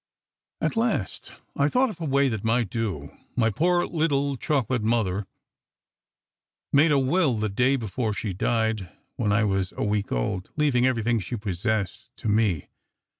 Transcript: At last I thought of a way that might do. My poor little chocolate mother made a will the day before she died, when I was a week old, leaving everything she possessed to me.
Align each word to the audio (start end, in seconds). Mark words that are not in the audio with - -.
At 0.61 0.75
last 0.75 1.31
I 1.55 1.69
thought 1.69 1.91
of 1.91 2.01
a 2.01 2.05
way 2.05 2.27
that 2.27 2.43
might 2.43 2.71
do. 2.71 3.15
My 3.35 3.51
poor 3.51 3.85
little 3.85 4.35
chocolate 4.35 4.81
mother 4.81 5.27
made 6.73 6.91
a 6.91 6.97
will 6.97 7.35
the 7.37 7.49
day 7.49 7.75
before 7.75 8.11
she 8.11 8.33
died, 8.33 8.89
when 9.17 9.31
I 9.31 9.43
was 9.43 9.73
a 9.77 9.83
week 9.83 10.11
old, 10.11 10.49
leaving 10.57 10.87
everything 10.87 11.19
she 11.19 11.35
possessed 11.35 12.09
to 12.17 12.27
me. 12.27 12.69